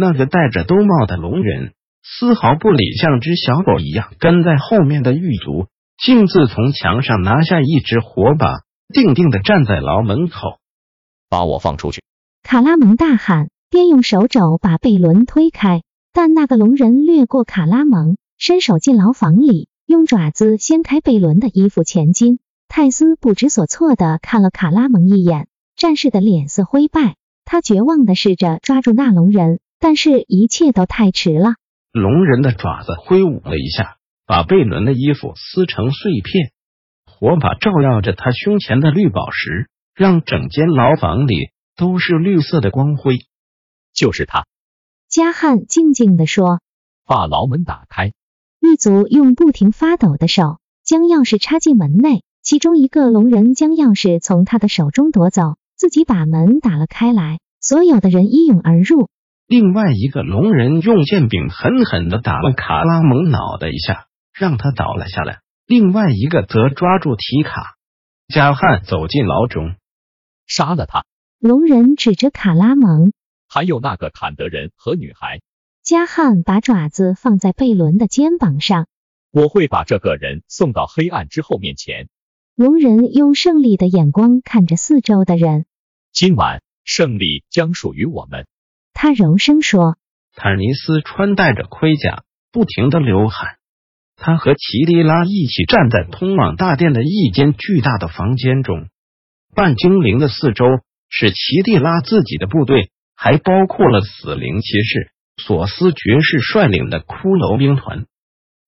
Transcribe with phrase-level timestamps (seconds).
[0.00, 5.66] 那个戴着兜帽的龙人丝毫不理，像只小狗一样跟在后面的狱卒，
[6.02, 8.62] 径自从墙上拿下一支火把，
[8.94, 10.58] 定定的站在牢门口。
[11.28, 12.00] 把我放出去！
[12.42, 15.82] 卡拉蒙大喊，便用手肘把贝伦推开。
[16.14, 22.38] 但那个龙人掠过卡拉蒙，伸手进牢房里，用爪子掀开贝伦的衣服前襟。
[22.68, 29.60] 泰斯不知所措的看了卡拉蒙一眼，战士的脸色灰败，他绝望的试着抓住那龙人。
[29.80, 31.54] 但是，一切都太迟了。
[31.90, 36.52] 龙人的爪子挥舞了一下，把贝伦的衣服撕成碎片。
[37.06, 43.16] 火把照耀着他胸前的绿宝石，让整间牢房里都是绿色的光辉。
[43.94, 44.46] 就是他，
[45.08, 46.60] 加汉静静的说
[47.06, 48.12] ：“把牢门打开。”
[48.60, 57.38] 狱卒用不停发抖的手将钥匙插进门内，其中一个龙人将钥匙从他的手中夺走，自己把门打了开来。
[57.60, 59.08] 所有的人一涌而入。
[59.50, 65.40] 另外一个龙人用剑柄狠狠的打了卡拉蒙脑袋一下，让他倒了下来。
[65.66, 67.74] 另外一个则抓住提卡。
[68.32, 69.74] 加汉走进牢中，
[70.46, 71.04] 杀了他。
[71.40, 73.10] 龙人指着卡拉蒙，
[73.48, 75.40] 还有那个坎德人和女孩。
[75.82, 78.86] 加汉把爪子放在贝伦的肩膀上。
[79.32, 82.08] 我会把这个人送到黑暗之后面前。
[82.54, 85.66] 龙人用胜利的眼光看着四周的人。
[86.12, 88.46] 今晚胜利将属于我们。
[89.02, 89.96] 他柔声说
[90.36, 93.52] ：“坦尼斯穿戴着盔甲，不停的流汗。
[94.14, 98.88] 他和奇蒂拉一起站在通往大殿的一间巨大的房间中。
[99.54, 100.66] 半精灵的四周
[101.08, 108.04] 是奇蒂拉自己的部队，还包括了死灵骑士、索斯爵士率领的骷髅兵团。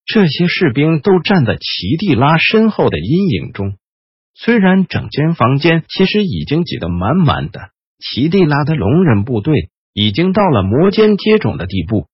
[0.03, 3.77] 这些士兵都站在奇蒂拉身后的阴影中。
[4.33, 7.69] 虽然整间房间其实已经挤得满满的，
[7.99, 12.07] 奇蒂拉的龙人部队。”已经到了摩肩接踵的地步，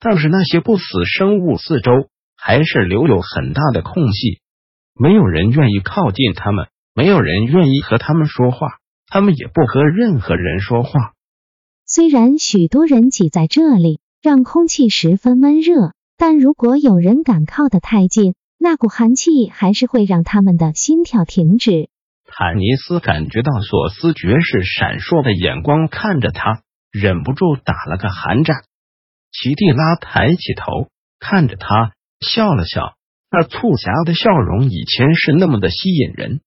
[0.00, 1.92] 但是那些不死生物四周
[2.36, 4.40] 还是留有很大的空隙，
[4.98, 11.12] 没有人愿意靠近他们，没有人愿意和他们说话，他们也不和任何人说话。
[11.86, 21.88] 虽然许多人挤在这里，让空气十分闷热，但如果有人敢靠得太近，那股寒气还是会让他们的心跳停止。
[22.26, 26.62] 坦尼斯感觉到索斯爵士闪烁的眼光看着他。
[26.90, 28.64] 忍不住打了个寒战。
[29.30, 30.88] 齐蒂拉抬起头
[31.18, 32.96] 看着他，笑了笑，
[33.30, 36.40] 那促狭的笑容以前是那么的吸引人。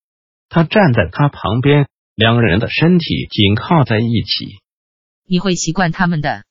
[0.50, 4.58] 他站在他旁边，两个人的身体紧靠在一起。
[5.28, 6.44] 你会习惯他们的，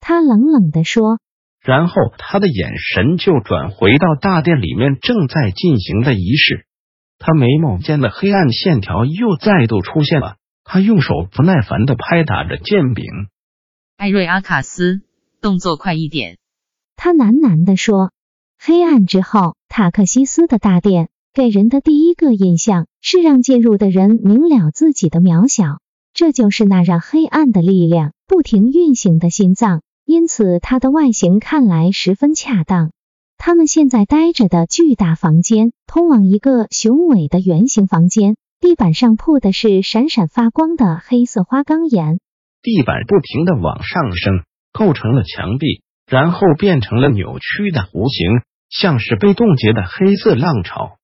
[0.00, 1.18] 他冷冷的说。
[1.62, 6.66] 然后他的眼神就转回到大殿里面正在进行的仪式。
[7.18, 10.36] 他眉毛间的黑暗线条又再度出现了。
[10.70, 13.06] 他用手不耐烦的拍打着剑柄。
[13.96, 15.00] 艾瑞阿卡斯，
[15.40, 16.36] 动作快一点！
[16.94, 18.12] 他喃喃的说。
[18.60, 25.80] 黑暗之后，塔克西斯的大殿给人的第一个印象是让进入的人明了自己的渺小，
[26.12, 29.80] 这就是那让黑暗的力量不停运行的心脏。
[30.04, 32.90] 因此，它的外形看来十分恰当。
[33.38, 38.36] 他们现在待着的巨大房间，通往一个雄伟的圆形房间。
[38.60, 42.18] 地板上铺的是闪闪发光的黑色花岗岩，
[42.60, 44.42] 地板不停的往上升，
[44.72, 50.96] 构成了墙壁，然后变成了扭曲的弧形，像是被冻结的黑色浪潮。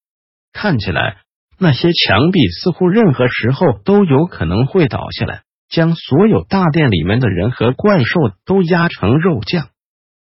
[0.52, 1.18] 看起来，
[1.56, 9.68] 那些墙壁似乎任何时候都有可能会倒下来，将所有大殿里面的人和怪兽都压成肉酱。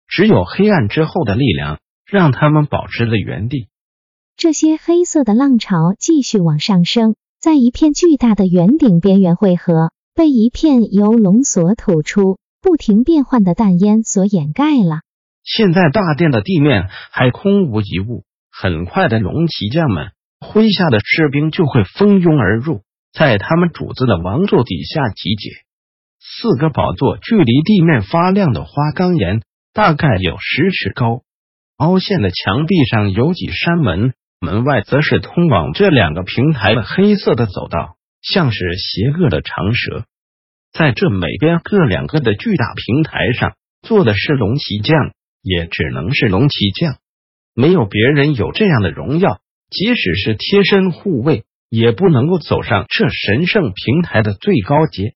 [0.07, 3.69] 只有黑暗之后的力量，让他们保持了原地。
[4.35, 7.15] 这些黑色的浪潮继续往上升。
[7.41, 15.01] 在一片巨大的圆顶边缘汇合，被一片由龙所吐出、不停变换的淡烟所掩盖了。
[15.43, 25.49] 现在大殿的地面还空无一物，很快的龙骑将们麾下的士兵就会蜂拥而入，在他们主子的王座底下集结。
[26.19, 29.41] 四个宝座距离地面发亮的花岗岩
[29.73, 31.23] 大概有十尺高，
[31.77, 34.13] 凹陷的墙壁上有几扇门。
[34.41, 40.05] 门外则是通往这两个平台的黑色的走道，像是邪恶的长蛇。
[40.73, 43.53] 在这每边各两个的巨大平台上，
[43.83, 45.11] 坐的是龙骑将，
[45.43, 46.95] 也只能是龙骑将，
[47.53, 49.39] 没有别人有这样的荣耀。
[49.69, 55.13] 即使是贴身护卫，也不能够走上这神圣平台的最高阶。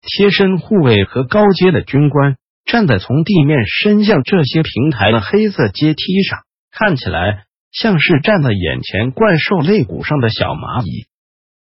[0.00, 6.40] 贴身护卫和高阶的军官站在从地面伸向这些平台的黑色阶梯上，
[6.70, 11.06] 看起来像是站在眼前怪兽肋骨上的小蚂蚁。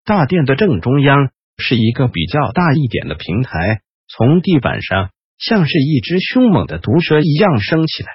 [0.05, 8.09] 大殿的正中央是一个比较大一点的平台，从地板上像是一只凶猛的毒蛇一样升起来。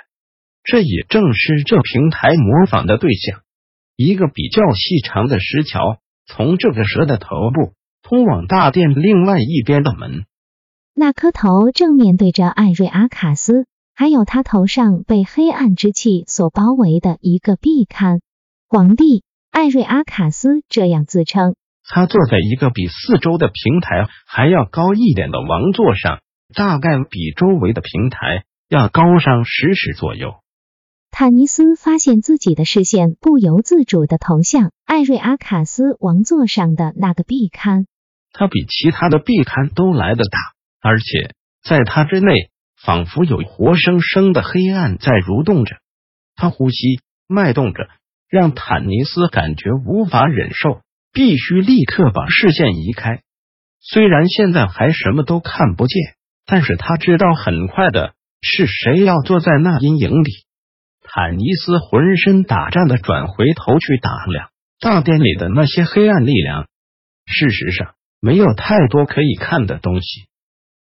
[0.65, 3.41] 这也正是这平台模仿的对象。
[3.97, 10.25] 一个比较细长的石桥从这个蛇的头部通往大殿另外一边的门。
[10.95, 13.67] 那颗头正面对着艾瑞阿卡斯，
[14.03, 18.19] 还有他头上被黑暗之气所包围的一个壁龛。
[18.67, 19.23] 皇帝
[19.53, 21.55] 艾瑞阿卡斯这样自称。
[21.85, 26.19] 他坐在一个比四周的平台还要高一点的王座上，
[26.53, 30.35] 大概比周围的平台要高上十尺左右。
[31.13, 37.87] 坦尼斯发现自己的视线不由自主的投向艾瑞阿卡斯王座上的那个壁龛，
[38.33, 40.39] 它比其他的壁龛都来得大，
[40.81, 42.51] 而且在它之内
[42.85, 45.77] 仿佛有活生生的黑暗在蠕动着。
[46.35, 47.89] 他呼吸脉动着，
[48.29, 50.81] 让坦尼斯感觉无法忍受，
[51.13, 53.23] 必须立刻把视线移开。
[53.81, 56.01] 虽然现在还什么都看不见，
[56.47, 60.31] 但是他知道很快的是谁要坐在那阴影里。
[61.03, 64.49] 坦尼斯浑身打颤的转回头去打量
[64.81, 66.67] 大殿里的那些黑暗力量。
[67.27, 70.27] 事实上，没有太多可以看的东西。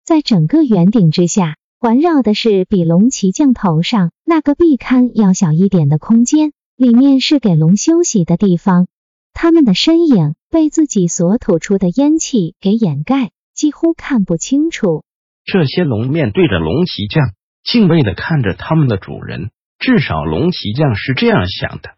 [0.05, 8.87] 在整个圆顶之下，环绕的是比龙骑将头上那个壁龛要小一点的空间，里面是给龙休息的地方。
[9.33, 15.05] 他们的身影被自己所吐出的烟气给掩盖，几乎看不清楚。
[15.47, 17.31] 这些龙面对着龙骑将，
[17.65, 19.51] 敬畏的看着他们的主人。
[19.79, 21.93] 至少龙骑将是这样想的。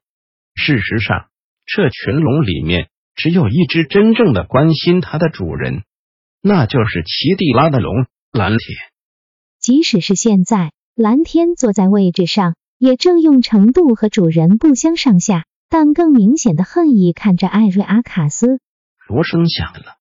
[0.55, 1.26] 事实上，
[1.67, 5.82] 这群龙里面只有一只真正的关心它的主人，
[6.40, 8.76] 那就是奇蒂拉的龙蓝铁。
[9.62, 18.59] 即使是现在，蓝天坐在位置上，也正用程度和主人不相上下，但更明显的恨意看着艾瑞阿卡斯。
[19.09, 19.99] 锣声响了，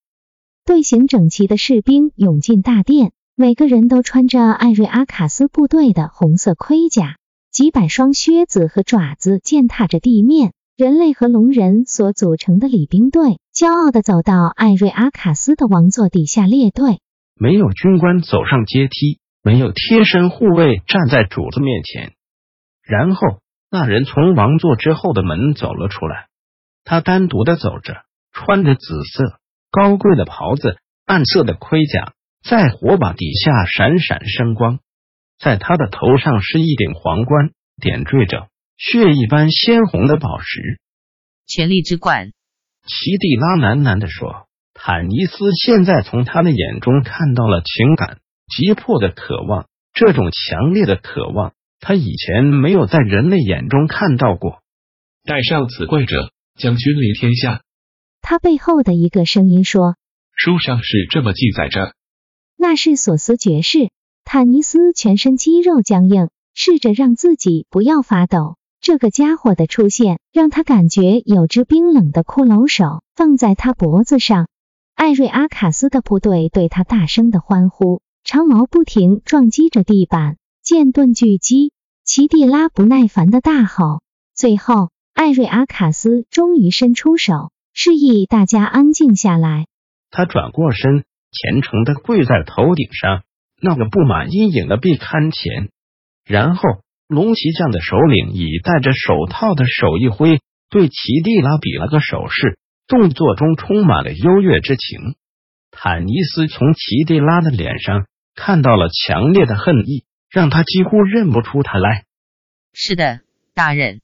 [0.64, 7.16] 队形整齐的士兵涌进大殿，每个人都穿着艾瑞阿卡斯部队的红色盔甲。
[7.52, 16.98] 几百双靴子和爪子践踏着地面，人类和龙人所组成的礼兵队骄傲的走到艾瑞阿卡斯的王座底下列队。
[17.36, 22.12] 没有军官走上阶梯，没有贴身护卫站在主子面前。
[22.82, 23.40] 然后，
[23.70, 26.28] 那人从王座之后的门走了出来，
[26.84, 29.38] 他单独的走着，穿着紫色
[29.70, 32.12] 高贵的袍子，暗色的盔甲
[32.44, 34.80] 在火把底下闪闪生光。
[35.38, 37.50] 在他的头上是一顶皇冠，
[37.80, 40.80] 点缀着血一般鲜红的宝石。
[41.46, 42.32] 权力之冠，
[42.86, 48.18] 奇蒂拉喃喃的说：“坦尼斯现在从他的眼中看到了情感，
[48.48, 49.66] 急迫的渴望。
[49.94, 54.62] 这种强烈的渴望，他以前没有在人类眼中看到过。”
[55.24, 57.62] 带上此跪者，将君临天下。
[58.20, 59.96] 他背后的一个声音说
[60.34, 61.94] ：“书上是这么记载着。”
[62.56, 63.90] 那是索斯爵士。
[64.24, 68.56] 坦尼斯全身肌肉僵硬，试着让自己不要发抖。
[68.80, 74.48] 这个家伙的出现让他感觉有只冰冷的骷髅手放在他脖子上。
[74.94, 81.72] 艾瑞阿卡斯的部队对他大声的欢呼，长矛不停撞击着地板，剑盾聚击。
[82.04, 84.00] 奇蒂拉不耐烦的大吼。
[84.34, 89.66] 最后，艾瑞阿卡斯终于伸出手，示意大家安静下来。
[90.10, 93.22] 他转过身，虔诚的跪在头顶上。
[93.60, 95.70] 那个布满阴影的壁龛前，
[96.24, 96.62] 然后
[97.06, 105.14] 龙骑将的首领以戴着手套的手一挥，对奇蒂拉比了个手势，动作中充满了优越之情。
[105.70, 112.04] 坦尼斯从奇蒂拉的脸上看到了强烈的恨意，让他几乎认不出他来。
[112.72, 113.20] 是的，
[113.54, 114.00] 大人。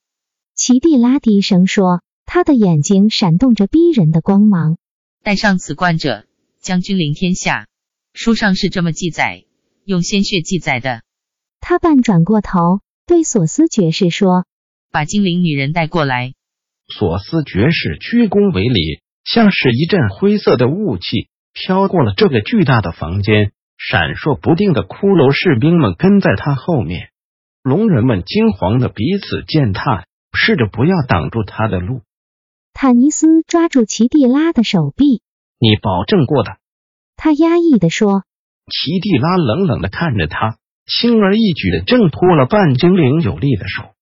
[0.54, 4.76] 齐蒂拉低声说，他的眼睛闪动着逼人的光芒。
[5.22, 6.26] 带上此冠者，
[6.60, 7.66] 将军临天下。
[8.12, 9.44] 书上是这么记载。
[9.84, 11.00] 用鲜血记载的。
[11.60, 14.44] 他半转过头，对索斯爵士说
[14.92, 16.34] ：“把精灵女人带过来。”
[16.88, 23.52] 索斯爵士鞠躬为礼，像是一阵灰色的雾气飘过了这个巨大的房间。
[23.78, 27.10] 闪烁不定的骷髅士兵们跟在他后面，
[27.62, 32.02] 龙人们惊惶的彼此践踏，试着不要挡住他的路。
[32.74, 35.22] 坦尼斯抓住奇蒂拉的手臂
[35.58, 36.58] ：“你保证过的。”
[37.16, 38.24] 他压抑的说。
[38.66, 43.94] 奇蒂拉冷冷的看着他，轻而易举的挣脱了半精灵有力的手，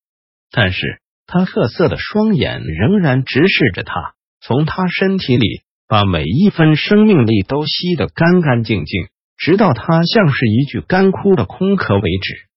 [0.51, 9.07] 但是他褐色的双眼仍然直视着他，从他身体里把每一分生命力都吸得干干净净，
[9.37, 12.49] 直到他像是一具干枯的空壳为止。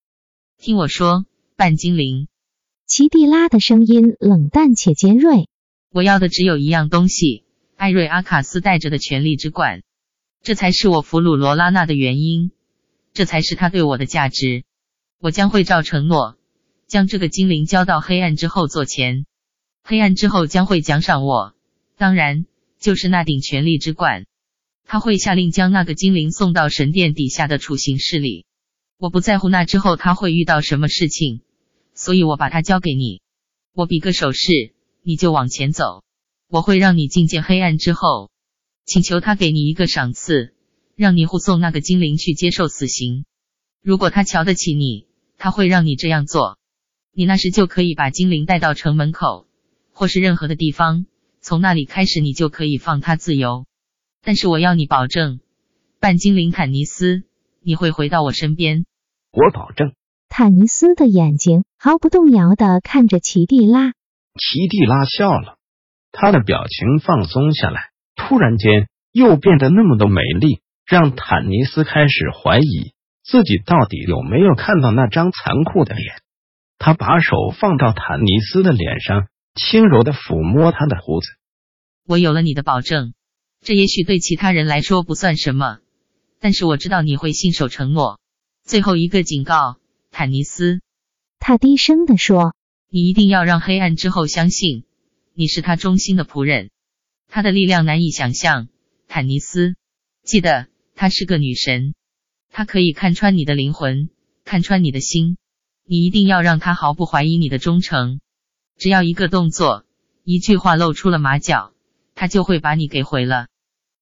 [0.56, 2.26] 听我说，半精灵，
[2.86, 5.48] 奇蒂拉的声音冷淡且尖锐。
[5.92, 7.44] 我要的只有一样东西，
[7.76, 9.82] 艾瑞阿卡斯带着的权力之冠。
[10.42, 12.50] 这才是我俘虏罗拉娜的原因，
[13.12, 14.64] 这才是他对我的价值。
[15.20, 16.38] 我将会照承诺，
[16.86, 19.26] 将这个精灵交到黑暗之后做钱。
[19.84, 21.52] 黑暗之后将会奖赏我，
[21.98, 22.46] 当然
[22.78, 24.24] 就是那顶权力之冠。
[24.92, 28.44] 他会下令将那个精灵送到神殿底下的处刑室里。
[28.98, 31.42] 我不在乎那之后他会遇到什么事情，
[31.94, 33.22] 所以我把它交给你。
[33.72, 36.02] 我比个手势，你就往前走。
[36.48, 38.32] 我会让你觐见黑暗之后。
[38.84, 40.54] 请求他给你一个赏赐，
[40.96, 43.24] 让你护送那个精灵去接受死刑。
[43.80, 45.06] 如果他瞧得起你，
[45.38, 46.58] 他会让你这样做。
[47.14, 49.46] 你那时就可以把精灵带到城门口，
[49.92, 51.06] 或是任何的地方，
[51.40, 53.66] 从那里开始，你就可以放他自由。
[54.22, 55.40] 但是我要你保证，
[56.00, 57.22] 半精灵坦尼斯，
[57.62, 58.84] 你会回到我身边。
[59.32, 59.92] 我保证。
[60.28, 63.90] 坦尼斯的眼睛毫不动摇的看着奇蒂拉。
[63.90, 65.56] 奇蒂拉笑了，
[66.12, 67.90] 她的表情放松下来。
[68.14, 72.92] 突然间又变得那么的美丽，让坦尼斯开始怀疑
[73.24, 76.14] 自己到底有没有看到那张残酷的脸。
[76.78, 81.26] 他把手放到坦尼斯的脸上，轻柔的抚摸他的胡子。
[82.06, 83.14] 我有了你的保证，
[83.62, 85.78] 这也许对其他人来说不算什么，
[86.38, 88.18] 但是我知道你会信守承诺。
[88.64, 89.76] 最后一个警告，
[90.10, 90.80] 坦尼斯，
[91.38, 92.54] 他低声的说
[92.88, 94.84] ：“你一定要让黑暗之后相信
[95.34, 96.70] 你是他忠心的仆人。”
[97.28, 98.68] 他的力量难以想象，
[99.06, 99.74] 坦尼斯。
[100.24, 101.94] 记得，她是个女神，
[102.50, 104.10] 她可以看穿你的灵魂，
[104.44, 105.36] 看穿你的心。
[105.86, 108.20] 你一定要让她毫不怀疑你的忠诚。
[108.76, 109.84] 只要一个动作，
[110.24, 111.72] 一句话露出了马脚，
[112.20, 113.46] 她就会把你给毁了。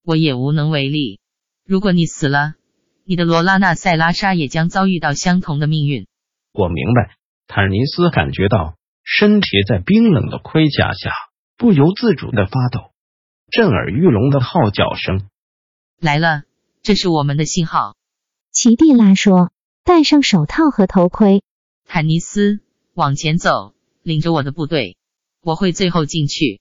[0.03, 1.21] 我也无能为力。
[1.65, 2.55] 如果你死了，
[3.05, 6.09] 你的罗拉娜塞拉莎也将遭遇到相同的命运。
[6.53, 7.15] 我明白。
[7.47, 11.13] 坦尼斯感觉到身体在冰冷的盔甲下
[11.57, 12.91] 不由自主的发抖。
[13.53, 15.29] 震耳欲聋的号角声
[16.01, 16.43] 来了，
[16.83, 17.95] 这是我们的信号。
[18.51, 19.53] 奇蒂拉说
[19.87, 21.45] ：“戴上手套和头盔。”
[21.87, 22.59] 坦尼斯，
[22.95, 24.97] 往前走，领着我的部队，
[25.41, 26.61] 我会最后进去。